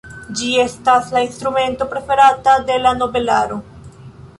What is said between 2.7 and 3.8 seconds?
de la nobelaro.